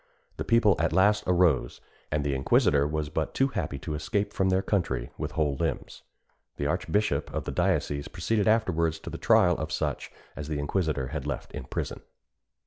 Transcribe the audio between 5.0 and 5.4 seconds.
with